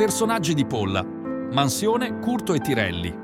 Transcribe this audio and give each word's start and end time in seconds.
Personaggi 0.00 0.54
di 0.54 0.64
Polla, 0.64 1.02
Mansione, 1.02 2.20
Curto 2.20 2.54
e 2.54 2.60
Tirelli. 2.60 3.14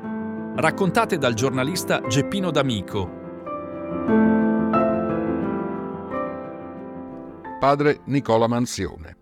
Raccontate 0.57 1.17
dal 1.17 1.33
giornalista 1.33 2.07
Geppino 2.07 2.51
D'Amico. 2.51 3.11
Padre 7.59 8.03
Nicola 8.05 8.47
Mansione. 8.47 9.17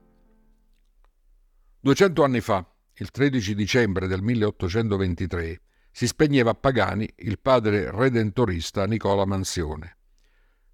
200 1.79 2.25
anni 2.25 2.41
fa, 2.41 2.69
il 2.95 3.13
13 3.13 3.55
dicembre 3.55 4.09
del 4.09 4.21
1823, 4.21 5.61
si 5.93 6.09
spegneva 6.09 6.51
a 6.51 6.55
Pagani 6.55 7.09
il 7.19 7.39
padre 7.39 7.93
redentorista 7.93 8.85
Nicola 8.85 9.25
Mansione. 9.25 9.99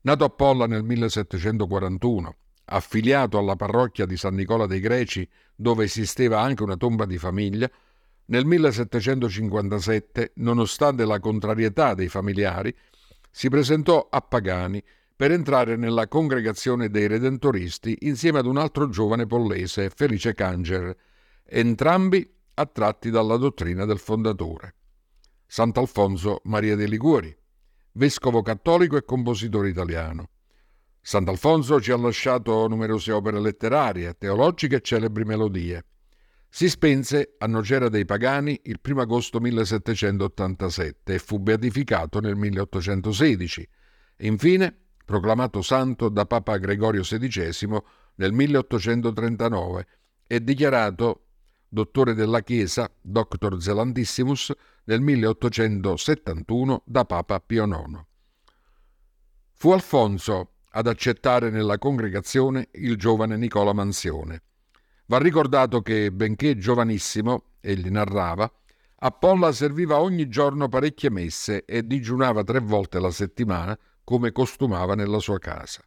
Nato 0.01 0.24
a 0.24 0.30
Polla 0.30 0.66
nel 0.66 0.83
1741, 0.84 2.37
affiliato 2.70 3.38
alla 3.38 3.56
parrocchia 3.56 4.06
di 4.06 4.16
San 4.16 4.34
Nicola 4.34 4.66
dei 4.66 4.80
Greci, 4.80 5.29
dove 5.55 5.84
esisteva 5.84 6.41
anche 6.41 6.62
una 6.62 6.77
tomba 6.77 7.05
di 7.05 7.19
famiglia, 7.19 7.70
nel 8.27 8.45
1757, 8.45 10.33
nonostante 10.37 11.05
la 11.05 11.19
contrarietà 11.19 11.95
dei 11.95 12.09
familiari, 12.09 12.74
si 13.30 13.48
presentò 13.48 14.09
a 14.09 14.20
Pagani 14.20 14.83
per 15.16 15.33
entrare 15.33 15.77
nella 15.77 16.06
congregazione 16.06 16.88
dei 16.91 17.09
Redentoristi 17.09 17.96
insieme 18.02 18.38
ad 18.38 18.46
un 18.46 18.56
altro 18.56 18.88
giovane 18.88 19.27
pollese, 19.27 19.91
Felice 19.91 20.32
Canger, 20.32 20.96
entrambi 21.45 22.29
attratti 22.55 23.10
dalla 23.10 23.37
dottrina 23.37 23.84
del 23.84 23.98
fondatore. 23.98 24.74
Sant'Alfonso 25.46 26.41
Maria 26.45 26.77
dei 26.77 26.88
Liguori, 26.88 27.37
vescovo 27.93 28.43
cattolico 28.43 28.96
e 28.96 29.05
compositore 29.05 29.68
italiano. 29.68 30.29
Sant'Alfonso 31.02 31.80
ci 31.80 31.93
ha 31.93 31.96
lasciato 31.96 32.68
numerose 32.68 33.10
opere 33.12 33.40
letterarie, 33.40 34.16
teologiche 34.18 34.76
e 34.76 34.80
celebri 34.80 35.24
melodie. 35.24 35.84
Si 36.48 36.68
spense 36.68 37.37
a 37.38 37.46
Nocera 37.46 37.88
dei 37.88 38.04
Pagani 38.04 38.60
il 38.65 38.80
1 38.82 39.01
agosto 39.01 39.40
1787 39.40 41.15
e 41.15 41.18
fu 41.18 41.38
beatificato 41.38 42.20
nel 42.20 42.37
1816. 42.37 43.68
Infine, 44.18 44.76
proclamato 45.04 45.62
santo 45.62 46.09
da 46.09 46.26
Papa 46.26 46.59
Gregorio 46.59 47.02
XVI 47.02 47.80
nel 48.16 48.32
1839 48.32 49.87
e 50.26 50.45
dichiarato 50.45 51.26
dottore 51.68 52.14
della 52.14 52.42
Chiesa, 52.42 52.92
Doctor 53.01 53.62
Zelandissimus, 53.62 54.52
nel 54.85 55.01
1871 55.01 56.82
da 56.85 57.04
Papa 57.04 57.40
Pio 57.40 57.64
IX. 57.64 58.04
Fu 59.52 59.70
Alfonso 59.70 60.51
ad 60.71 60.87
accettare 60.87 61.51
nella 61.51 61.79
congregazione 61.79 62.68
il 62.73 62.96
giovane 62.96 63.37
Nicola 63.37 63.73
Mansione. 63.73 64.43
Va 65.06 65.19
ricordato 65.19 65.82
che, 65.82 66.12
benché 66.12 66.56
giovanissimo, 66.56 67.44
egli 67.60 67.88
narrava, 67.88 68.50
Appolla 69.03 69.50
serviva 69.53 69.98
ogni 69.98 70.28
giorno 70.28 70.69
parecchie 70.69 71.09
messe 71.09 71.65
e 71.65 71.87
digiunava 71.87 72.44
tre 72.44 72.59
volte 72.60 73.00
la 73.00 73.10
settimana 73.10 73.78
come 74.04 74.31
costumava 74.31 74.94
nella 74.94 75.21
sua 75.21 75.38
casa. 75.38 75.82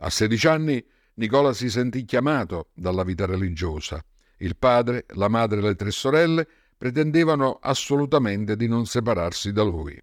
A 0.00 0.10
sedici 0.10 0.46
anni 0.46 0.84
Nicola 1.14 1.54
si 1.54 1.70
sentì 1.70 2.04
chiamato 2.04 2.68
dalla 2.74 3.04
vita 3.04 3.24
religiosa. 3.24 4.04
Il 4.38 4.56
padre, 4.58 5.06
la 5.14 5.28
madre 5.28 5.60
e 5.60 5.62
le 5.62 5.74
tre 5.76 5.90
sorelle 5.90 6.46
pretendevano 6.76 7.58
assolutamente 7.58 8.54
di 8.54 8.68
non 8.68 8.84
separarsi 8.84 9.50
da 9.52 9.62
lui. 9.62 9.98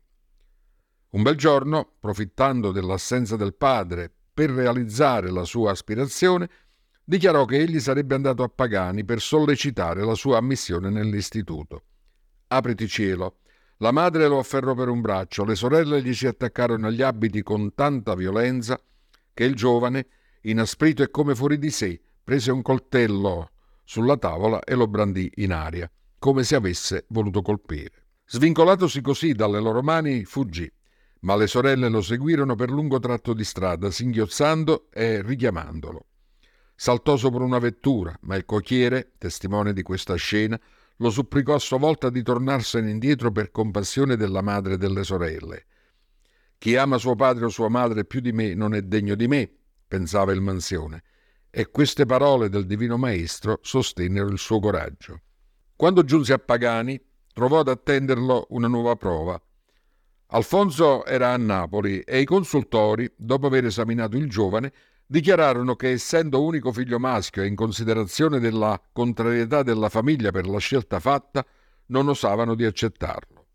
Un 1.13 1.21
bel 1.21 1.35
giorno, 1.35 1.93
profittando 1.99 2.71
dell'assenza 2.71 3.35
del 3.35 3.53
padre 3.53 4.11
per 4.33 4.49
realizzare 4.49 5.29
la 5.29 5.43
sua 5.43 5.69
aspirazione, 5.69 6.49
dichiarò 7.03 7.45
che 7.45 7.59
egli 7.59 7.79
sarebbe 7.79 8.15
andato 8.15 8.41
a 8.41 8.49
Pagani 8.49 9.05
per 9.05 9.21
sollecitare 9.21 10.03
la 10.03 10.15
sua 10.15 10.37
ammissione 10.37 10.89
nell'istituto. 10.89 11.83
Apriti 12.47 12.87
cielo. 12.87 13.41
La 13.77 13.91
madre 13.91 14.27
lo 14.27 14.39
afferrò 14.39 14.73
per 14.73 14.87
un 14.87 15.01
braccio, 15.01 15.45
le 15.45 15.53
sorelle 15.53 16.01
gli 16.01 16.15
si 16.15 16.25
attaccarono 16.25 16.87
agli 16.87 17.03
abiti 17.03 17.43
con 17.43 17.75
tanta 17.75 18.15
violenza 18.15 18.81
che 19.35 19.43
il 19.43 19.53
giovane, 19.53 20.07
inasprito 20.41 21.03
e 21.03 21.11
come 21.11 21.35
fuori 21.35 21.59
di 21.59 21.69
sé, 21.69 22.01
prese 22.23 22.51
un 22.51 22.63
coltello 22.63 23.51
sulla 23.83 24.17
tavola 24.17 24.63
e 24.63 24.73
lo 24.73 24.87
brandì 24.87 25.29
in 25.35 25.53
aria, 25.53 25.87
come 26.17 26.43
se 26.43 26.55
avesse 26.55 27.05
voluto 27.09 27.43
colpire. 27.43 28.07
Svincolatosi 28.25 29.01
così 29.01 29.33
dalle 29.33 29.59
loro 29.59 29.83
mani, 29.83 30.23
fuggì, 30.25 30.71
ma 31.23 31.35
le 31.35 31.47
sorelle 31.47 31.89
lo 31.89 32.01
seguirono 32.01 32.55
per 32.55 32.69
lungo 32.69 32.99
tratto 32.99 33.33
di 33.33 33.43
strada, 33.43 33.91
singhiozzando 33.91 34.87
e 34.91 35.21
richiamandolo. 35.21 36.05
Saltò 36.75 37.15
sopra 37.17 37.43
una 37.43 37.59
vettura, 37.59 38.17
ma 38.21 38.35
il 38.35 38.45
cocchiere, 38.45 39.13
testimone 39.17 39.73
di 39.73 39.83
questa 39.83 40.15
scena, 40.15 40.59
lo 40.97 41.09
supplicò 41.09 41.55
a 41.55 41.59
sua 41.59 41.77
volta 41.77 42.09
di 42.09 42.21
tornarsene 42.23 42.89
indietro 42.89 43.31
per 43.31 43.51
compassione 43.51 44.17
della 44.17 44.41
madre 44.41 44.73
e 44.73 44.77
delle 44.77 45.03
sorelle. 45.03 45.65
Chi 46.57 46.75
ama 46.75 46.97
suo 46.97 47.15
padre 47.15 47.45
o 47.45 47.49
sua 47.49 47.69
madre 47.69 48.05
più 48.05 48.19
di 48.19 48.31
me 48.31 48.53
non 48.53 48.73
è 48.73 48.81
degno 48.81 49.15
di 49.15 49.27
me, 49.27 49.49
pensava 49.87 50.33
il 50.33 50.41
mansione, 50.41 51.03
e 51.49 51.69
queste 51.69 52.05
parole 52.05 52.49
del 52.49 52.65
Divino 52.65 52.97
Maestro 52.97 53.59
sostennero 53.61 54.27
il 54.27 54.39
suo 54.39 54.59
coraggio. 54.59 55.21
Quando 55.75 56.03
giunse 56.03 56.33
a 56.33 56.39
Pagani, 56.39 56.99
trovò 57.31 57.59
ad 57.59 57.69
attenderlo 57.69 58.47
una 58.49 58.67
nuova 58.67 58.95
prova. 58.95 59.41
Alfonso 60.33 61.05
era 61.05 61.31
a 61.31 61.37
Napoli 61.37 61.99
e 61.99 62.19
i 62.19 62.25
consultori, 62.25 63.11
dopo 63.15 63.45
aver 63.45 63.65
esaminato 63.65 64.17
il 64.17 64.27
giovane, 64.27 64.73
dichiararono 65.05 65.75
che 65.75 65.91
essendo 65.91 66.41
unico 66.43 66.71
figlio 66.71 66.97
maschio 66.97 67.43
e 67.43 67.45
in 67.45 67.55
considerazione 67.55 68.39
della 68.39 68.81
contrarietà 68.91 69.61
della 69.61 69.89
famiglia 69.89 70.31
per 70.31 70.47
la 70.47 70.57
scelta 70.57 70.99
fatta, 70.99 71.45
non 71.87 72.07
osavano 72.07 72.55
di 72.55 72.65
accettarlo. 72.65 73.45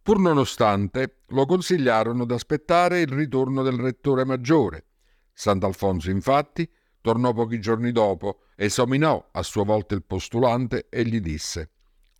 Pur 0.00 0.18
nonostante, 0.18 1.18
lo 1.28 1.44
consigliarono 1.44 2.24
d'aspettare 2.24 3.00
il 3.00 3.08
ritorno 3.08 3.62
del 3.62 3.76
rettore 3.76 4.24
maggiore. 4.24 4.86
Sant'Alfonso, 5.34 6.08
infatti, 6.08 6.66
tornò 7.02 7.34
pochi 7.34 7.60
giorni 7.60 7.92
dopo, 7.92 8.44
esaminò 8.56 9.28
a 9.32 9.42
sua 9.42 9.64
volta 9.64 9.94
il 9.94 10.04
postulante 10.04 10.86
e 10.88 11.04
gli 11.04 11.20
disse 11.20 11.72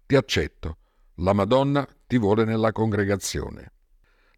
Ti 0.04 0.16
accetto, 0.16 0.76
la 1.14 1.32
Madonna 1.32 1.88
ti 2.10 2.18
vuole 2.18 2.44
nella 2.44 2.72
congregazione. 2.72 3.70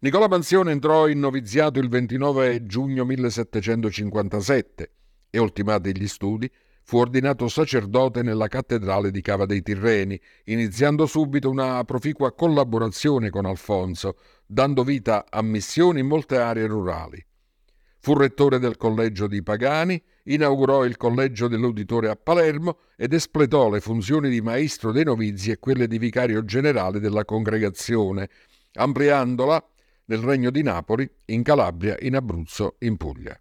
Nicola 0.01 0.27
Mansione 0.27 0.69
entrò 0.69 1.07
in 1.07 1.17
noviziato 1.17 1.79
il 1.79 1.89
29 1.89 2.67
giugno 2.67 3.03
1757 3.03 4.91
e, 5.31 5.39
ultimati 5.39 5.97
gli 5.97 6.07
studi, 6.07 6.47
fu 6.83 6.97
ordinato 6.97 7.47
sacerdote 7.47 8.21
nella 8.21 8.47
cattedrale 8.47 9.09
di 9.09 9.21
Cava 9.21 9.47
dei 9.47 9.63
Tirreni, 9.63 10.21
iniziando 10.43 11.07
subito 11.07 11.49
una 11.49 11.83
proficua 11.83 12.31
collaborazione 12.35 13.31
con 13.31 13.45
Alfonso, 13.45 14.17
dando 14.45 14.83
vita 14.83 15.25
a 15.27 15.41
missioni 15.41 16.01
in 16.01 16.05
molte 16.05 16.37
aree 16.37 16.67
rurali. 16.67 17.25
Fu 17.97 18.13
rettore 18.13 18.59
del 18.59 18.77
collegio 18.77 19.25
di 19.25 19.41
Pagani, 19.41 19.99
inaugurò 20.23 20.85
il 20.85 20.97
collegio 20.97 21.47
dell'uditore 21.47 22.09
a 22.09 22.15
Palermo 22.15 22.79
ed 22.95 23.13
espletò 23.13 23.69
le 23.69 23.81
funzioni 23.81 24.29
di 24.29 24.41
maestro 24.41 24.91
dei 24.91 25.03
novizi 25.03 25.51
e 25.51 25.59
quelle 25.59 25.87
di 25.87 25.97
vicario 25.97 26.45
generale 26.45 26.99
della 26.99 27.25
congregazione, 27.25 28.29
ampliandola 28.73 29.63
nel 30.05 30.19
Regno 30.19 30.49
di 30.51 30.63
Napoli, 30.63 31.09
in 31.25 31.43
Calabria, 31.43 31.97
in 31.99 32.15
Abruzzo, 32.15 32.75
in 32.79 32.97
Puglia. 32.97 33.37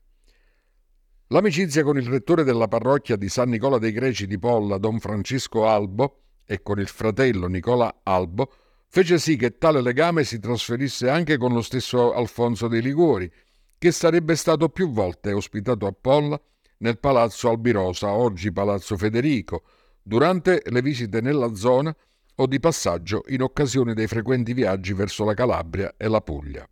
L'amicizia 1.29 1.83
con 1.83 1.97
il 1.97 2.07
rettore 2.07 2.45
della 2.45 2.69
parrocchia 2.69 3.17
di 3.17 3.29
San 3.29 3.49
Nicola 3.49 3.79
dei 3.79 3.93
Greci 3.93 4.27
di 4.27 4.39
Polla, 4.39 4.79
don 4.79 5.01
Francesco 5.01 5.67
Albo, 5.67 6.19
e 6.45 6.63
con 6.63 6.79
il 6.79 6.89
fratello 6.89 7.47
Nicola 7.47 8.01
Albo, 8.03 8.53
fece 8.89 9.19
sì 9.19 9.37
che 9.37 9.57
tale 9.57 9.81
legame 9.81 10.25
si 10.25 10.39
trasferisse 10.39 11.09
anche 11.09 11.39
con 11.39 11.55
lo 11.55 11.63
stesso 11.63 12.13
Alfonso 12.13 12.69
dei 12.69 12.83
Liguori, 12.83 13.33
che 13.79 13.91
sarebbe 13.91 14.37
stato 14.37 14.69
più 14.69 14.91
volte 14.91 15.33
ospitato 15.33 15.87
a 15.87 15.95
Polla 15.99 16.41
nel 16.83 16.99
Palazzo 16.99 17.49
Albirosa, 17.49 18.13
oggi 18.13 18.53
Palazzo 18.53 18.97
Federico, 18.97 19.63
durante 20.03 20.63
le 20.67 20.83
visite 20.83 21.21
nella 21.21 21.55
zona 21.55 21.95
o 22.35 22.47
di 22.47 22.59
passaggio 22.59 23.23
in 23.29 23.43
occasione 23.43 23.95
dei 23.95 24.09
frequenti 24.09 24.53
viaggi 24.53 24.93
verso 24.93 25.25
la 25.25 25.35
Calabria 25.35 25.95
e 25.97 26.09
la 26.09 26.21
Puglia. 26.21 26.69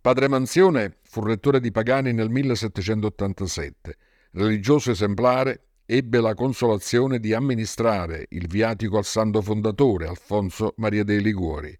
Padre 0.00 0.28
Mansione 0.28 0.98
fu 1.02 1.22
rettore 1.22 1.60
di 1.60 1.70
Pagani 1.70 2.12
nel 2.12 2.30
1787. 2.30 3.96
Religioso 4.32 4.90
esemplare, 4.90 5.68
ebbe 5.86 6.20
la 6.20 6.34
consolazione 6.34 7.20
di 7.20 7.32
amministrare 7.32 8.26
il 8.30 8.48
viatico 8.48 8.98
al 8.98 9.04
santo 9.04 9.40
fondatore 9.40 10.08
Alfonso 10.08 10.74
Maria 10.78 11.04
dei 11.04 11.22
Liguori. 11.22 11.78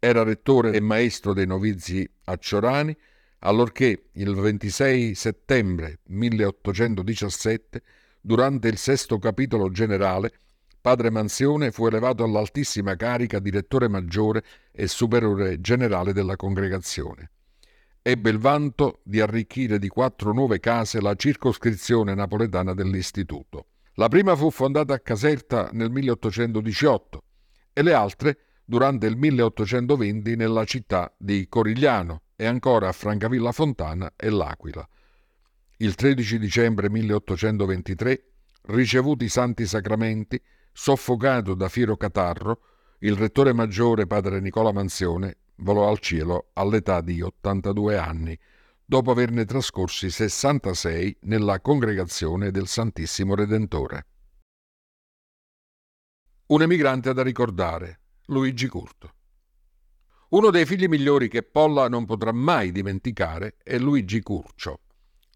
Era 0.00 0.24
rettore 0.24 0.72
e 0.72 0.80
maestro 0.80 1.32
dei 1.32 1.46
novizi 1.46 2.06
a 2.24 2.36
Ciorani, 2.36 2.94
allorché 3.44 4.10
il 4.12 4.34
26 4.34 5.14
settembre 5.14 6.00
1817, 6.08 7.82
durante 8.20 8.68
il 8.68 8.76
sesto 8.76 9.18
capitolo 9.18 9.70
generale, 9.70 10.32
Padre 10.80 11.10
Mansione 11.10 11.70
fu 11.70 11.86
elevato 11.86 12.24
all'altissima 12.24 12.96
carica 12.96 13.38
direttore 13.38 13.88
maggiore 13.88 14.44
e 14.72 14.86
superiore 14.86 15.60
generale 15.60 16.12
della 16.12 16.36
congregazione. 16.36 17.30
Ebbe 18.00 18.30
il 18.30 18.38
vanto 18.38 19.00
di 19.04 19.20
arricchire 19.20 19.78
di 19.78 19.88
quattro 19.88 20.32
nuove 20.32 20.58
case 20.58 21.00
la 21.00 21.14
circoscrizione 21.14 22.14
napoletana 22.14 22.74
dell'istituto. 22.74 23.66
La 23.94 24.08
prima 24.08 24.34
fu 24.34 24.50
fondata 24.50 24.94
a 24.94 24.98
Caserta 24.98 25.70
nel 25.72 25.90
1818 25.90 27.22
e 27.72 27.82
le 27.82 27.92
altre 27.92 28.38
durante 28.64 29.06
il 29.06 29.16
1820 29.16 30.34
nella 30.36 30.64
città 30.64 31.12
di 31.16 31.46
Corigliano 31.48 32.22
e 32.42 32.46
ancora 32.46 32.88
a 32.88 32.92
Francavilla 32.92 33.52
Fontana 33.52 34.14
e 34.16 34.28
L'Aquila. 34.28 34.84
Il 35.76 35.94
13 35.94 36.40
dicembre 36.40 36.90
1823, 36.90 38.24
ricevuti 38.62 39.26
i 39.26 39.28
santi 39.28 39.64
sacramenti, 39.64 40.42
soffocato 40.72 41.54
da 41.54 41.68
fiero 41.68 41.96
catarro, 41.96 42.62
il 42.98 43.14
rettore 43.14 43.52
maggiore 43.52 44.08
padre 44.08 44.40
Nicola 44.40 44.72
Manzione 44.72 45.36
volò 45.58 45.88
al 45.88 46.00
cielo 46.00 46.48
all'età 46.54 47.00
di 47.00 47.20
82 47.20 47.96
anni, 47.96 48.36
dopo 48.84 49.12
averne 49.12 49.44
trascorsi 49.44 50.10
66 50.10 51.18
nella 51.20 51.60
congregazione 51.60 52.50
del 52.50 52.66
Santissimo 52.66 53.36
Redentore. 53.36 54.06
Un 56.46 56.60
emigrante 56.60 57.12
da 57.14 57.22
ricordare, 57.22 58.00
Luigi 58.26 58.66
Curto. 58.66 59.14
Uno 60.32 60.48
dei 60.48 60.64
figli 60.64 60.86
migliori 60.86 61.28
che 61.28 61.42
Polla 61.42 61.90
non 61.90 62.06
potrà 62.06 62.32
mai 62.32 62.72
dimenticare 62.72 63.56
è 63.62 63.76
Luigi 63.76 64.22
Curcio. 64.22 64.80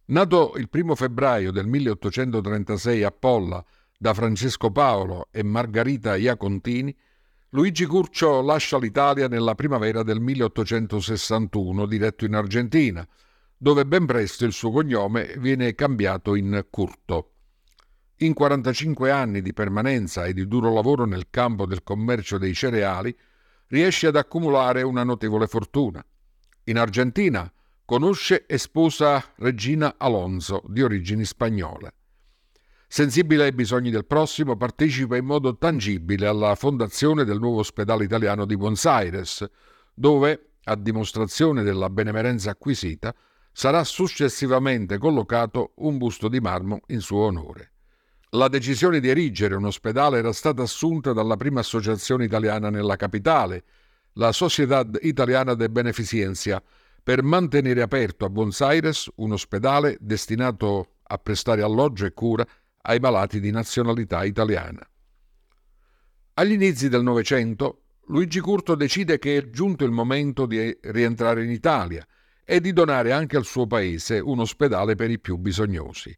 Nato 0.07 0.55
il 0.57 0.71
primo 0.71 0.95
febbraio 0.95 1.53
del 1.53 1.67
1836 1.67 3.03
a 3.03 3.11
Polla 3.11 3.63
da 3.99 4.15
Francesco 4.15 4.71
Paolo 4.71 5.29
e 5.31 5.43
Margarita 5.43 6.17
Iacontini, 6.17 6.97
Luigi 7.51 7.85
Curcio 7.85 8.41
lascia 8.41 8.79
l'Italia 8.79 9.29
nella 9.29 9.55
primavera 9.55 10.03
del 10.03 10.19
1861, 10.19 11.85
diretto 11.85 12.25
in 12.25 12.35
Argentina, 12.35 13.07
dove 13.55 13.85
ben 13.85 14.07
presto 14.07 14.47
il 14.47 14.53
suo 14.55 14.71
cognome 14.71 15.35
viene 15.37 15.75
cambiato 15.75 16.35
in 16.35 16.69
Curto. 16.71 17.33
In 18.21 18.33
45 18.33 19.11
anni 19.11 19.43
di 19.43 19.53
permanenza 19.53 20.25
e 20.25 20.33
di 20.33 20.49
duro 20.49 20.73
lavoro 20.73 21.05
nel 21.05 21.27
campo 21.29 21.67
del 21.67 21.83
commercio 21.83 22.39
dei 22.39 22.55
cereali, 22.55 23.15
riesce 23.69 24.07
ad 24.07 24.17
accumulare 24.17 24.83
una 24.83 25.05
notevole 25.05 25.47
fortuna. 25.47 26.05
In 26.65 26.79
Argentina 26.79 27.51
conosce 27.85 28.47
e 28.47 28.59
sposa 28.59 29.23
Regina 29.37 29.95
Alonso, 29.97 30.63
di 30.67 30.83
origini 30.83 31.25
spagnole. 31.25 31.95
Sensibile 32.89 33.45
ai 33.45 33.53
bisogni 33.53 33.91
del 33.91 34.07
prossimo, 34.07 34.57
partecipa 34.57 35.17
in 35.17 35.25
modo 35.25 35.57
tangibile 35.57 36.27
alla 36.27 36.55
fondazione 36.55 37.25
del 37.25 37.39
nuovo 37.39 37.59
ospedale 37.59 38.05
italiano 38.05 38.45
di 38.45 38.57
Buenos 38.57 38.85
Aires, 38.87 39.45
dove, 39.93 40.53
a 40.65 40.77
dimostrazione 40.77 41.63
della 41.63 41.91
benemerenza 41.91 42.51
acquisita, 42.51 43.15
sarà 43.53 43.83
successivamente 43.85 44.99
collocato 44.99 45.73
un 45.77 45.97
busto 45.99 46.29
di 46.29 46.41
marmo 46.41 46.81
in 46.89 47.01
suo 47.01 47.25
onore. 47.25 47.73
La 48.31 48.49
decisione 48.49 48.99
di 48.99 49.09
erigere 49.09 49.55
un 49.55 49.67
ospedale 49.67 50.19
era 50.19 50.33
stata 50.33 50.63
assunta 50.63 51.13
dalla 51.13 51.37
prima 51.37 51.61
associazione 51.61 52.25
italiana 52.25 52.71
nella 52.71 52.97
capitale, 52.97 53.63
la 54.15 54.33
Sociedad 54.33 54.99
Italiana 55.03 55.55
de 55.55 55.71
Beneficencia, 55.71 56.61
per 57.03 57.23
mantenere 57.23 57.83
aperto 57.83 58.25
a 58.25 58.29
Buenos 58.29 58.61
Aires 58.63 59.09
un 59.17 59.31
ospedale 59.31 59.97
destinato 60.01 60.97
a 61.05 61.19
prestare 61.19 61.63
alloggio 61.63 62.05
e 62.05 62.13
cura 62.13 62.45
ai 62.83 62.99
malati 62.99 63.39
di 63.39 63.53
nazionalità 63.53 64.25
italiana. 64.25 64.85
Agli 66.35 66.53
inizi 66.53 66.89
del 66.89 67.05
Novecento, 67.05 67.83
Luigi 68.09 68.41
Curto 68.41 68.75
decide 68.75 69.21
che 69.21 69.37
è 69.37 69.51
giunto 69.51 69.85
il 69.85 69.93
momento 69.93 70.47
di 70.47 70.77
rientrare 70.83 71.45
in 71.45 71.51
Italia 71.51 72.05
e 72.45 72.61
di 72.61 72.73
donare 72.73 73.13
anche 73.13 73.37
al 73.37 73.45
suo 73.45 73.69
paese 73.69 74.19
un 74.19 74.41
ospedale 74.41 74.97
per 74.97 75.11
i 75.11 75.21
più 75.21 75.37
bisognosi. 75.37 76.17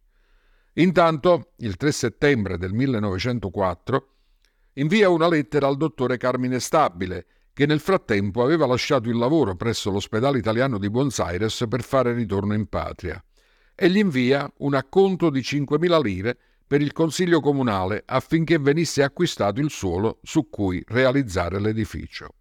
Intanto, 0.75 1.53
il 1.57 1.77
3 1.77 1.93
settembre 1.93 2.59
del 2.59 2.73
1904, 2.73 4.09
invia 4.75 5.09
una 5.09 5.29
lettera 5.29 5.67
al 5.67 5.77
dottore 5.77 6.17
Carmine 6.17 6.61
Stabile, 6.61 7.27
che 7.53 7.67
nel 7.67 7.81
frattempo 7.81 8.43
aveva 8.43 8.67
lasciato 8.67 9.09
il 9.09 9.17
lavoro 9.17 9.57
presso 9.57 9.91
l'ospedale 9.91 10.39
italiano 10.39 10.79
di 10.79 10.89
Buenos 10.89 11.19
Aires 11.19 11.65
per 11.69 11.83
fare 11.83 12.13
ritorno 12.13 12.55
in 12.55 12.67
patria, 12.67 13.21
e 13.75 13.91
gli 13.91 13.99
invia 13.99 14.49
un 14.59 14.75
acconto 14.75 15.31
di 15.31 15.41
5.000 15.41 16.01
lire 16.01 16.39
per 16.65 16.83
il 16.83 16.93
consiglio 16.93 17.41
comunale 17.41 18.03
affinché 18.07 18.59
venisse 18.59 19.03
acquistato 19.03 19.59
il 19.61 19.71
suolo 19.71 20.21
su 20.23 20.49
cui 20.49 20.81
realizzare 20.87 21.59
l'edificio. 21.59 22.35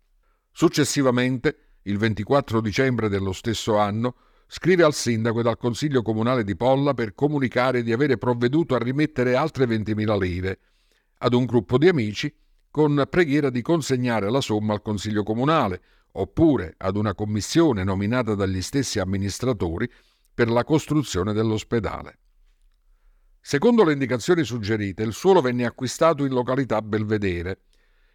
Successivamente, 0.51 1.77
il 1.83 1.97
24 1.97 2.59
dicembre 2.59 3.09
dello 3.09 3.31
stesso 3.31 3.77
anno, 3.77 4.15
scrive 4.47 4.83
al 4.83 4.93
sindaco 4.93 5.41
ed 5.41 5.47
al 5.47 5.57
consiglio 5.57 6.01
comunale 6.01 6.43
di 6.43 6.55
Polla 6.55 6.93
per 6.93 7.13
comunicare 7.13 7.83
di 7.83 7.91
avere 7.91 8.17
provveduto 8.17 8.75
a 8.75 8.79
rimettere 8.79 9.35
altre 9.35 9.65
20.000 9.65 10.19
lire 10.19 10.59
ad 11.19 11.33
un 11.33 11.45
gruppo 11.45 11.77
di 11.77 11.87
amici 11.87 12.33
con 12.71 13.05
preghiera 13.09 13.49
di 13.49 13.61
consegnare 13.61 14.29
la 14.29 14.41
somma 14.41 14.73
al 14.73 14.81
consiglio 14.81 15.23
comunale 15.23 15.81
oppure 16.13 16.75
ad 16.77 16.95
una 16.95 17.13
commissione 17.13 17.83
nominata 17.83 18.35
dagli 18.35 18.61
stessi 18.61 18.99
amministratori 18.99 19.89
per 20.33 20.49
la 20.49 20.63
costruzione 20.63 21.33
dell'ospedale. 21.33 22.19
Secondo 23.41 23.83
le 23.83 23.93
indicazioni 23.93 24.43
suggerite, 24.43 25.03
il 25.03 25.13
suolo 25.13 25.41
venne 25.41 25.65
acquistato 25.65 26.25
in 26.25 26.33
località 26.33 26.81
Belvedere. 26.81 27.61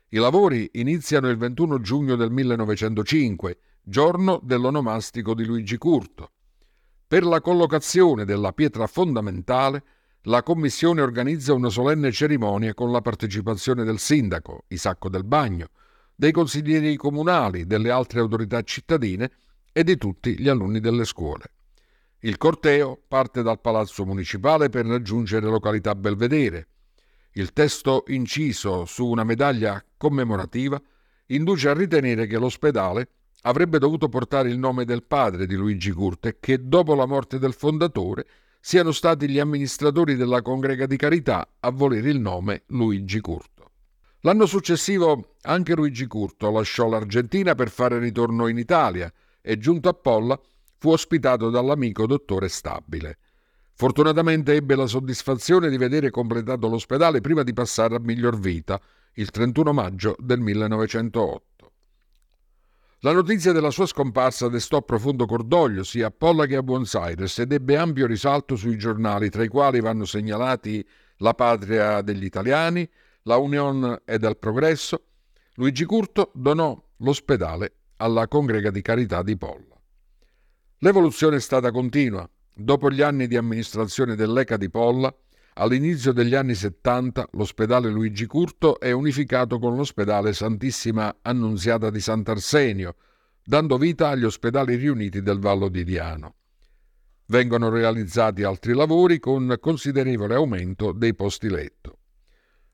I 0.09 0.19
lavori 0.19 0.69
iniziano 0.75 1.29
il 1.29 1.37
21 1.37 1.81
giugno 1.81 2.17
del 2.17 2.31
1905 2.31 3.59
giorno 3.85 4.41
dell'onomastico 4.43 5.35
di 5.35 5.45
Luigi 5.45 5.77
Curto. 5.77 6.31
Per 7.07 7.25
la 7.25 7.41
collocazione 7.41 8.25
della 8.25 8.53
pietra 8.53 8.87
fondamentale, 8.87 9.83
la 10.27 10.43
Commissione 10.43 11.03
organizza 11.03 11.53
una 11.53 11.69
solenne 11.69 12.13
cerimonia 12.13 12.75
con 12.75 12.93
la 12.93 13.01
partecipazione 13.01 13.83
del 13.83 13.99
sindaco, 13.99 14.65
Isacco 14.69 15.09
del 15.09 15.25
Bagno, 15.25 15.71
dei 16.15 16.31
consiglieri 16.31 16.97
comunali, 16.97 17.67
delle 17.67 17.91
altre 17.91 18.21
autorità 18.21 18.63
cittadine 18.63 19.31
e 19.73 19.83
di 19.83 19.97
tutti 19.97 20.39
gli 20.39 20.49
alunni 20.49 20.79
delle 20.79 21.05
scuole. 21.05 21.51
Il 22.21 22.37
corteo 22.37 23.03
parte 23.09 23.43
dal 23.43 23.61
Palazzo 23.61 24.07
Municipale 24.07 24.69
per 24.69 24.87
raggiungere 24.87 25.47
località 25.47 25.97
Belvedere. 25.97 26.69
Il 27.33 27.53
testo 27.53 28.05
inciso 28.07 28.85
su 28.85 29.07
una 29.07 29.25
medaglia 29.25 29.85
commemorativa 29.97 30.81
induce 31.27 31.69
a 31.69 31.75
ritenere 31.75 32.27
che 32.27 32.39
l'ospedale 32.39 33.09
avrebbe 33.43 33.79
dovuto 33.79 34.09
portare 34.09 34.49
il 34.49 34.59
nome 34.59 34.85
del 34.85 35.03
padre 35.03 35.47
di 35.47 35.55
Luigi 35.55 35.91
Curto 35.91 36.29
e 36.29 36.37
che 36.39 36.69
dopo 36.69 36.95
la 36.95 37.07
morte 37.07 37.39
del 37.39 37.55
fondatore 37.55 38.27
siano 38.61 38.93
stati 38.93 39.29
gli 39.29 39.39
amministratori 39.39 40.15
della 40.15 40.43
congrega 40.43 40.87
di 40.87 40.97
carità 40.97 41.49
a 41.61 41.71
volere 41.71 42.11
il 42.11 42.21
nome 42.21 42.63
Luigi 42.67 43.21
Curto. 43.21 43.71
L'anno 44.21 44.47
successivo 44.47 45.35
anche 45.43 45.75
Luigi 45.75 46.07
Curto 46.07 46.51
lasciò 46.51 46.89
l'Argentina 46.89 47.57
per 47.57 47.71
fare 47.71 47.99
ritorno 47.99 48.47
in 48.47 48.59
Italia 48.59 49.13
e 49.41 49.59
giunto 49.59 49.89
a 49.89 49.95
Polla 49.95 50.41
fu 50.79 50.91
ospitato 50.91 51.51
dall'amico 51.51 52.07
dottore 52.07 52.49
Stabile. 52.49 53.19
Fortunatamente 53.75 54.55
ebbe 54.55 54.77
la 54.77 54.87
soddisfazione 54.87 55.69
di 55.69 55.77
vedere 55.77 56.11
completato 56.11 56.69
l'ospedale 56.69 57.21
prima 57.21 57.43
di 57.43 57.53
passare 57.53 57.97
a 57.97 58.01
miglior 58.01 58.39
vita 58.39 58.81
il 59.15 59.31
31 59.31 59.73
maggio 59.73 60.15
del 60.21 60.39
1908. 60.39 61.52
La 63.05 63.11
notizia 63.11 63.51
della 63.51 63.73
sua 63.73 63.87
scomparsa 63.87 64.47
destò 64.49 64.81
profondo 64.81 65.27
cordoglio 65.27 65.83
sia 65.83 66.07
a 66.07 66.11
Polla 66.13 66.47
che 66.47 66.55
a 66.55 66.63
Buenos 66.63 66.95
Aires 66.95 67.37
ed 67.41 67.51
ebbe 67.51 67.77
ampio 67.77 68.07
risalto 68.07 68.55
sui 68.55 68.79
giornali, 68.79 69.29
tra 69.29 69.43
i 69.43 69.49
quali 69.49 69.81
vanno 69.81 70.05
segnalati 70.05 70.87
La 71.17 71.35
Patria 71.35 72.01
degli 72.01 72.23
Italiani, 72.23 72.89
La 73.23 73.39
Union 73.39 74.03
e 74.05 74.19
del 74.19 74.37
Progresso. 74.37 75.03
Luigi 75.55 75.85
Curto 75.85 76.31
donò 76.33 76.81
l'ospedale 76.99 77.73
alla 77.97 78.29
Congrega 78.29 78.71
di 78.71 78.83
Carità 78.83 79.25
di 79.25 79.37
Polla. 79.37 79.77
L'evoluzione 80.79 81.37
è 81.37 81.41
stata 81.41 81.73
continua. 81.73 82.31
Dopo 82.55 82.89
gli 82.89 83.03
anni 83.03 83.27
di 83.27 83.37
amministrazione 83.37 84.15
dell'ECA 84.15 84.57
di 84.57 84.71
Polla, 84.71 85.13
All'inizio 85.55 86.13
degli 86.13 86.35
anni 86.35 86.55
70 86.55 87.29
l'ospedale 87.33 87.91
Luigi 87.91 88.25
Curto 88.25 88.81
è 88.81 88.91
unificato 88.91 89.59
con 89.59 89.77
l'ospedale 89.77 90.33
Santissima 90.33 91.19
Annunziata 91.21 91.91
di 91.91 92.01
Sant'Arsenio, 92.01 92.97
dando 93.45 93.77
vita 93.77 94.09
agli 94.09 94.25
ospedali 94.25 94.77
riuniti 94.77 95.21
del 95.21 95.39
Vallo 95.39 95.69
di 95.69 95.85
Diano. 95.85 96.37
Vengono 97.27 97.69
realizzati 97.69 98.45
altri 98.45 98.73
lavori 98.73 99.19
con 99.19 99.57
considerevole 99.61 100.35
aumento 100.35 100.93
dei 100.93 101.15
posti 101.15 101.51
letto. 101.51 101.99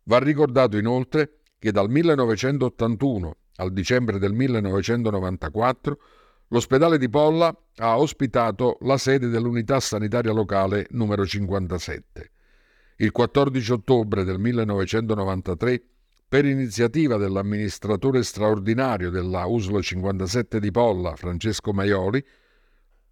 Va 0.04 0.20
ricordato 0.20 0.76
inoltre 0.76 1.40
che 1.58 1.72
dal 1.72 1.90
1981 1.90 3.36
al 3.56 3.72
dicembre 3.72 4.20
del 4.20 4.34
1994 4.34 5.98
l'ospedale 6.48 6.96
di 6.96 7.08
Polla 7.08 7.52
ha 7.78 7.98
ospitato 7.98 8.78
la 8.82 8.98
sede 8.98 9.26
dell'unità 9.26 9.80
sanitaria 9.80 10.32
locale 10.32 10.86
numero 10.90 11.26
57. 11.26 12.30
Il 13.00 13.12
14 13.12 13.72
ottobre 13.72 14.24
del 14.24 14.40
1993, 14.40 15.80
per 16.26 16.44
iniziativa 16.44 17.16
dell'amministratore 17.16 18.24
straordinario 18.24 19.10
della 19.10 19.46
USLO 19.46 19.80
57 19.80 20.58
di 20.58 20.72
Polla, 20.72 21.14
Francesco 21.14 21.72
Maioli, 21.72 22.20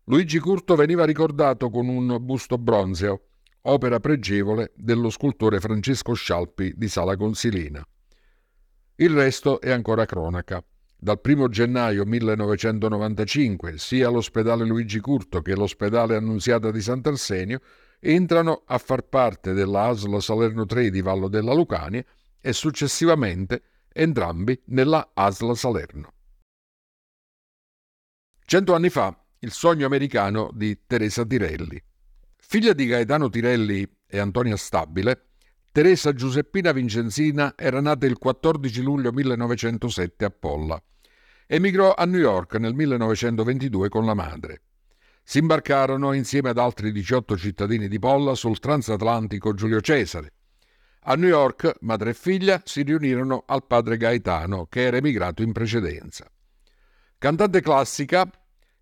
Luigi 0.07 0.40
Curto 0.40 0.75
veniva 0.75 1.05
ricordato 1.05 1.71
con 1.71 1.87
un 1.87 2.19
busto 2.21 2.59
bronzeo, 2.59 3.26
opera 3.62 4.00
pregevole 4.00 4.73
dello 4.75 5.09
scultore 5.09 5.61
Francesco 5.61 6.14
Scialpi 6.14 6.73
di 6.75 6.88
Sala 6.88 7.16
Consilina. 7.16 7.87
Il 8.97 9.11
resto 9.11 9.61
è 9.61 9.71
ancora 9.71 10.05
cronaca. 10.05 10.64
Dal 10.99 11.21
1 11.23 11.49
gennaio 11.49 12.05
1995 12.05 13.78
sia 13.78 14.09
l'ospedale 14.09 14.64
Luigi 14.64 14.99
Curto 14.99 15.43
che 15.43 15.55
l'ospedale 15.55 16.16
Annunziata 16.16 16.73
di 16.73 16.81
Sant'Arsenio 16.81 17.61
entrano 18.00 18.62
a 18.66 18.78
far 18.78 19.02
parte 19.02 19.52
della 19.52 19.86
ASL 19.86 20.20
Salerno 20.20 20.66
3 20.66 20.90
di 20.90 21.00
Vallo 21.00 21.28
della 21.28 21.54
Lucania 21.54 22.04
e 22.40 22.52
successivamente 22.52 23.62
entrambi 23.92 24.60
nella 24.66 25.10
ASL 25.14 25.54
Salerno. 25.54 26.12
Cento 28.44 28.74
anni 28.74 28.90
fa, 28.90 29.16
il 29.40 29.50
sogno 29.50 29.86
americano 29.86 30.50
di 30.54 30.82
Teresa 30.86 31.24
Tirelli. 31.24 31.82
Figlia 32.36 32.72
di 32.72 32.86
Gaetano 32.86 33.28
Tirelli 33.28 33.88
e 34.06 34.18
Antonia 34.18 34.56
Stabile, 34.56 35.30
Teresa 35.72 36.12
Giuseppina 36.14 36.72
Vincenzina 36.72 37.54
era 37.56 37.80
nata 37.80 38.06
il 38.06 38.16
14 38.16 38.80
luglio 38.82 39.12
1907 39.12 40.24
a 40.24 40.30
Polla. 40.30 40.82
Emigrò 41.46 41.92
a 41.94 42.04
New 42.04 42.20
York 42.20 42.54
nel 42.54 42.74
1922 42.74 43.88
con 43.88 44.06
la 44.06 44.14
madre. 44.14 44.62
Si 45.28 45.38
imbarcarono 45.38 46.12
insieme 46.12 46.50
ad 46.50 46.59
altri 46.59 46.92
18 46.92 47.37
cittadini 47.37 47.88
di 47.88 47.99
Polla 47.99 48.37
sul 48.37 48.61
transatlantico 48.61 49.54
Giulio 49.54 49.80
Cesare. 49.80 50.33
A 51.00 51.16
New 51.16 51.28
York, 51.28 51.78
madre 51.80 52.11
e 52.11 52.14
figlia 52.14 52.62
si 52.64 52.83
riunirono 52.83 53.42
al 53.45 53.66
padre 53.66 53.97
Gaetano, 53.97 54.66
che 54.66 54.83
era 54.83 54.99
emigrato 54.99 55.42
in 55.42 55.50
precedenza. 55.50 56.30
Cantante 57.18 57.61
classica, 57.61 58.30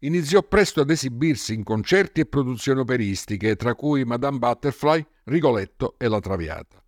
iniziò 0.01 0.43
presto 0.43 0.83
ad 0.83 0.91
esibirsi 0.91 1.55
in 1.55 1.65
concerti 1.65 2.21
e 2.21 2.27
produzioni 2.27 2.81
operistiche, 2.81 3.57
tra 3.57 3.75
cui 3.75 4.05
Madame 4.05 4.37
Butterfly, 4.37 5.03
Rigoletto 5.25 5.95
e 5.97 6.09
La 6.09 6.21
Traviata. 6.21 6.85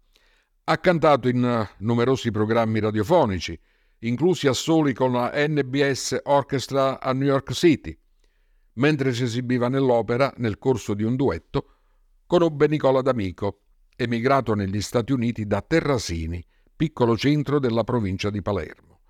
Ha 0.64 0.78
cantato 0.78 1.28
in 1.28 1.66
numerosi 1.78 2.30
programmi 2.30 2.78
radiofonici, 2.78 3.58
inclusi 4.00 4.48
assoli 4.48 4.92
con 4.92 5.12
la 5.12 5.32
NBS 5.34 6.20
Orchestra 6.24 7.00
a 7.00 7.14
New 7.14 7.28
York 7.28 7.52
City. 7.52 7.98
Mentre 8.76 9.12
si 9.12 9.22
esibiva 9.22 9.68
nell'opera, 9.68 10.32
nel 10.36 10.58
corso 10.58 10.94
di 10.94 11.02
un 11.02 11.16
duetto, 11.16 11.76
conobbe 12.26 12.68
Nicola 12.68 13.00
D'Amico, 13.00 13.60
emigrato 13.96 14.54
negli 14.54 14.80
Stati 14.80 15.12
Uniti 15.12 15.46
da 15.46 15.62
Terrasini, 15.62 16.44
piccolo 16.76 17.16
centro 17.16 17.58
della 17.58 17.84
provincia 17.84 18.28
di 18.28 18.42
Palermo. 18.42 19.00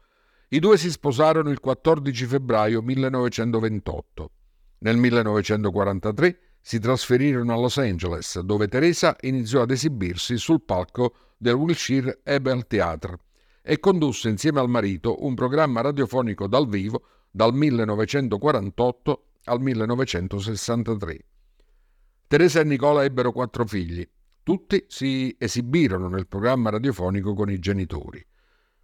I 0.51 0.61
due 0.61 0.79
si 0.79 0.91
sposarono 0.91 1.51
il 1.51 1.59
14 1.59 2.27
febbraio 2.27 2.81
1928. 2.81 4.31
Nel 4.79 4.97
1943 4.97 6.39
si 6.61 6.79
trasferirono 6.79 7.53
a 7.53 7.57
Los 7.57 7.79
Angeles, 7.79 8.39
dove 8.41 8.69
Teresa 8.69 9.17
iniziò 9.23 9.63
ad 9.63 9.73
esibirsi 9.73 10.37
sul 10.37 10.63
palco 10.63 11.15
del 11.37 11.55
Wilshire 11.55 12.21
Ebel 12.23 12.67
Theatre 12.69 13.19
e 13.63 13.81
condusse 13.81 14.29
insieme 14.29 14.61
al 14.61 14.69
marito 14.69 15.25
un 15.25 15.35
programma 15.35 15.81
radiofonico 15.81 16.47
dal 16.47 16.69
vivo 16.69 17.03
dal 17.33 17.53
1948 17.53 19.25
al 19.47 19.61
1963. 19.61 21.19
Teresa 22.29 22.61
e 22.61 22.65
Nicola 22.65 23.05
ebbero 23.05 23.33
quattro 23.33 23.67
figli. 23.67 24.09
Tutti 24.43 24.85
si 24.89 25.35
esibirono 25.39 26.09
nel 26.09 26.27
programma 26.27 26.71
radiofonico 26.71 27.35
con 27.35 27.51
i 27.51 27.59
genitori. 27.59 28.25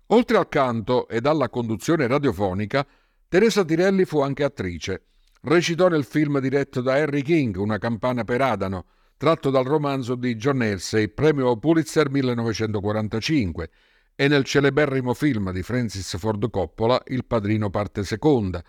Oltre 0.06 0.36
al 0.36 0.48
canto 0.48 1.08
ed 1.08 1.26
alla 1.26 1.48
conduzione 1.48 2.06
radiofonica, 2.06 2.86
Teresa 3.28 3.64
Tirelli 3.64 4.04
fu 4.04 4.20
anche 4.20 4.44
attrice. 4.44 5.06
Recitò 5.42 5.88
nel 5.88 6.04
film 6.04 6.38
diretto 6.38 6.80
da 6.80 6.94
Harry 6.94 7.22
King, 7.22 7.56
Una 7.56 7.78
campana 7.78 8.24
per 8.24 8.40
Adano, 8.42 8.86
tratto 9.16 9.50
dal 9.50 9.64
romanzo 9.64 10.14
di 10.14 10.34
John 10.36 10.62
Hersey, 10.62 11.08
premio 11.08 11.56
Pulitzer 11.56 12.10
1945, 12.10 13.70
e 14.14 14.28
nel 14.28 14.44
celeberrimo 14.44 15.14
film 15.14 15.50
di 15.52 15.62
Francis 15.62 16.16
Ford 16.18 16.50
Coppola 16.50 17.00
Il 17.06 17.24
padrino 17.24 17.70
parte 17.70 18.04
seconda, 18.04 18.62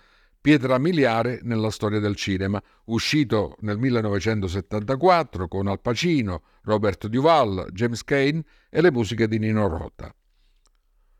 pietra 0.43 0.77
miliare 0.77 1.39
nella 1.43 1.71
storia 1.71 2.01
del 2.01 2.17
cinema, 2.17 2.61
uscito 2.87 3.55
nel 3.61 3.77
1974 3.77 5.47
con 5.47 5.67
Al 5.67 5.79
Pacino, 5.79 6.43
Robert 6.63 7.07
Duval, 7.07 7.69
James 7.71 8.03
Kane 8.03 8.43
e 8.69 8.81
le 8.81 8.91
musiche 8.91 9.29
di 9.29 9.39
Nino 9.39 9.69
Rota. 9.69 10.13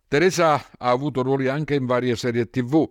Teresa 0.10 0.56
ha 0.56 0.90
avuto 0.90 1.22
ruoli 1.22 1.48
anche 1.48 1.74
in 1.74 1.86
varie 1.86 2.18
serie 2.18 2.50
tv, 2.50 2.86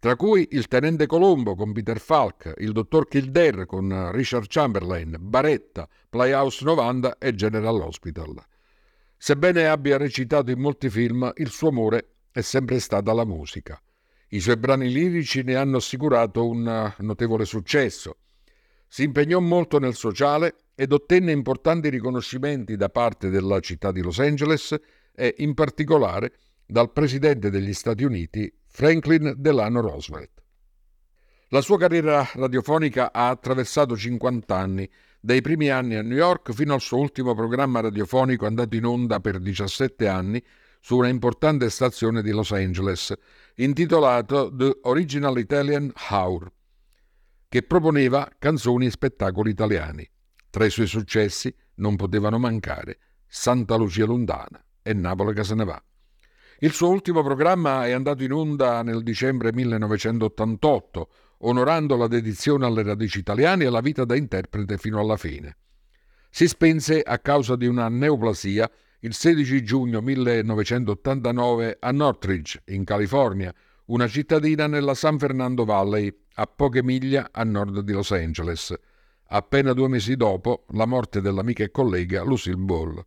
tra 0.00 0.16
cui 0.16 0.48
Il 0.50 0.66
Tenente 0.66 1.06
Colombo 1.06 1.54
con 1.54 1.72
Peter 1.72 2.00
Falk, 2.00 2.52
Il 2.56 2.72
Dottor 2.72 3.06
Kildare 3.06 3.64
con 3.64 4.10
Richard 4.10 4.46
Chamberlain, 4.48 5.18
Baretta, 5.20 5.88
Playhouse 6.08 6.64
90 6.64 7.18
e 7.18 7.32
General 7.36 7.80
Hospital. 7.80 8.34
Sebbene 9.16 9.68
abbia 9.68 9.98
recitato 9.98 10.50
in 10.50 10.58
molti 10.58 10.90
film, 10.90 11.30
il 11.36 11.50
suo 11.50 11.68
amore 11.68 12.14
è 12.32 12.40
sempre 12.40 12.80
stata 12.80 13.12
la 13.12 13.24
musica. 13.24 13.80
I 14.32 14.38
suoi 14.38 14.56
brani 14.56 14.88
lirici 14.88 15.42
ne 15.42 15.56
hanno 15.56 15.78
assicurato 15.78 16.46
un 16.46 16.94
notevole 16.98 17.44
successo. 17.44 18.18
Si 18.86 19.02
impegnò 19.02 19.40
molto 19.40 19.80
nel 19.80 19.94
sociale 19.94 20.54
ed 20.76 20.92
ottenne 20.92 21.32
importanti 21.32 21.88
riconoscimenti 21.88 22.76
da 22.76 22.88
parte 22.90 23.28
della 23.28 23.58
città 23.58 23.90
di 23.90 24.02
Los 24.02 24.20
Angeles 24.20 24.78
e 25.12 25.34
in 25.38 25.54
particolare 25.54 26.32
dal 26.64 26.92
presidente 26.92 27.50
degli 27.50 27.72
Stati 27.72 28.04
Uniti 28.04 28.52
Franklin 28.68 29.34
Delano 29.36 29.80
Roosevelt. 29.80 30.42
La 31.48 31.60
sua 31.60 31.78
carriera 31.78 32.24
radiofonica 32.34 33.12
ha 33.12 33.30
attraversato 33.30 33.96
50 33.96 34.56
anni 34.56 34.88
dai 35.18 35.40
primi 35.40 35.70
anni 35.70 35.96
a 35.96 36.02
New 36.02 36.16
York 36.16 36.52
fino 36.52 36.72
al 36.72 36.80
suo 36.80 36.98
ultimo 36.98 37.34
programma 37.34 37.80
radiofonico 37.80 38.46
andato 38.46 38.76
in 38.76 38.84
onda 38.84 39.18
per 39.18 39.40
17 39.40 40.06
anni 40.06 40.40
su 40.80 40.96
una 40.96 41.08
importante 41.08 41.68
stazione 41.70 42.22
di 42.22 42.30
Los 42.30 42.52
Angeles, 42.52 43.14
intitolato 43.56 44.50
The 44.54 44.78
Original 44.82 45.38
Italian 45.38 45.92
Hour, 46.10 46.50
che 47.48 47.62
proponeva 47.62 48.28
canzoni 48.38 48.86
e 48.86 48.90
spettacoli 48.90 49.50
italiani. 49.50 50.08
Tra 50.48 50.64
i 50.64 50.70
suoi 50.70 50.86
successi 50.86 51.54
non 51.76 51.96
potevano 51.96 52.38
mancare 52.38 52.98
Santa 53.26 53.76
Lucia 53.76 54.04
Lundana 54.04 54.64
e 54.82 54.92
Napoli 54.94 55.34
Casanova. 55.34 55.80
Il 56.62 56.72
suo 56.72 56.88
ultimo 56.88 57.22
programma 57.22 57.86
è 57.86 57.92
andato 57.92 58.22
in 58.22 58.32
onda 58.32 58.82
nel 58.82 59.02
dicembre 59.02 59.52
1988, 59.52 61.10
onorando 61.38 61.96
la 61.96 62.06
dedizione 62.06 62.66
alle 62.66 62.82
radici 62.82 63.18
italiane 63.20 63.64
e 63.64 63.66
alla 63.68 63.80
vita 63.80 64.04
da 64.04 64.14
interprete 64.14 64.76
fino 64.76 64.98
alla 64.98 65.16
fine. 65.16 65.56
Si 66.28 66.46
spense 66.46 67.00
a 67.00 67.18
causa 67.18 67.56
di 67.56 67.66
una 67.66 67.88
neoplasia 67.88 68.70
il 69.00 69.14
16 69.14 69.62
giugno 69.62 70.02
1989 70.02 71.78
a 71.80 71.90
Northridge, 71.90 72.60
in 72.66 72.84
California, 72.84 73.52
una 73.86 74.06
cittadina 74.06 74.66
nella 74.66 74.94
San 74.94 75.18
Fernando 75.18 75.64
Valley, 75.64 76.14
a 76.34 76.46
poche 76.46 76.82
miglia 76.82 77.30
a 77.32 77.42
nord 77.44 77.80
di 77.80 77.92
Los 77.92 78.10
Angeles, 78.10 78.74
appena 79.28 79.72
due 79.72 79.88
mesi 79.88 80.16
dopo 80.16 80.66
la 80.72 80.84
morte 80.84 81.22
dell'amica 81.22 81.64
e 81.64 81.70
collega 81.70 82.22
Lucille 82.22 82.56
Ball. 82.56 83.02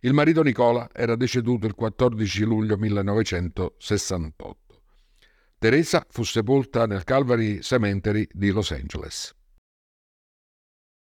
Il 0.00 0.12
marito 0.12 0.42
Nicola 0.42 0.88
era 0.92 1.14
deceduto 1.14 1.66
il 1.66 1.74
14 1.74 2.42
luglio 2.42 2.76
1968. 2.76 4.82
Teresa 5.58 6.04
fu 6.08 6.24
sepolta 6.24 6.86
nel 6.86 7.04
Calvary 7.04 7.60
Cemetery 7.60 8.26
di 8.32 8.50
Los 8.50 8.72
Angeles. 8.72 9.36